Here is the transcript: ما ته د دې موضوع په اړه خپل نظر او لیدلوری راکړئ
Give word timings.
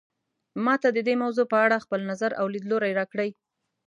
ما 0.65 0.75
ته 0.81 0.89
د 0.93 0.99
دې 1.07 1.15
موضوع 1.23 1.45
په 1.53 1.57
اړه 1.65 1.83
خپل 1.85 1.99
نظر 2.11 2.31
او 2.39 2.45
لیدلوری 2.53 2.93
راکړئ 2.99 3.29